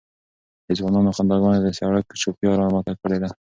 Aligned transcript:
د 0.67 0.69
ځوانانو 0.77 1.15
خنداګانو 1.17 1.63
د 1.65 1.67
سړک 1.79 2.05
چوپتیا 2.21 2.51
را 2.59 2.67
ماته 2.73 2.93
کړې 3.01 3.17
وه. 3.21 3.29